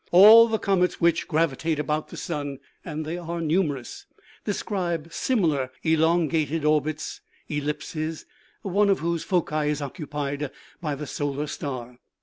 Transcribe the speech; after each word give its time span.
All 0.11 0.47
the 0.47 0.57
comets 0.57 0.99
which 0.99 1.27
gravitate 1.27 1.77
about 1.77 2.07
the 2.07 2.17
sun 2.17 2.57
and 2.83 3.05
they 3.05 3.19
are 3.19 3.39
numerous 3.39 4.07
describe 4.45 5.09
similar 5.13 5.69
elongated 5.83 6.65
orbits, 6.65 7.21
ellipses, 7.47 8.25
one 8.63 8.89
of 8.89 8.97
whose 9.01 9.23
foci 9.23 9.69
is 9.69 9.79
occupied 9.79 10.49
by 10.81 10.95
the 10.95 11.05
solar 11.05 11.45
star. 11.45 11.99